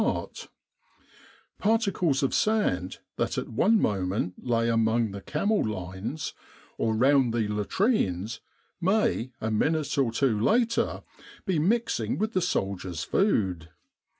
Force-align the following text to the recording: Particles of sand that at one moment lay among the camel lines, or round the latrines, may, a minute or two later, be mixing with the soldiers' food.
Particles 1.59 2.23
of 2.23 2.33
sand 2.33 2.97
that 3.17 3.37
at 3.37 3.49
one 3.49 3.79
moment 3.79 4.33
lay 4.43 4.67
among 4.67 5.11
the 5.11 5.21
camel 5.21 5.63
lines, 5.63 6.33
or 6.79 6.95
round 6.95 7.35
the 7.35 7.47
latrines, 7.47 8.41
may, 8.81 9.29
a 9.39 9.51
minute 9.51 9.99
or 9.99 10.11
two 10.11 10.39
later, 10.39 11.03
be 11.45 11.59
mixing 11.59 12.17
with 12.17 12.33
the 12.33 12.41
soldiers' 12.41 13.03
food. 13.03 13.69